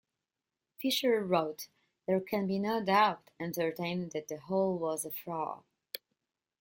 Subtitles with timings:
[0.79, 1.67] Fisher wrote:
[2.07, 5.61] "There can be no doubt entertained that the whole was a fraud.".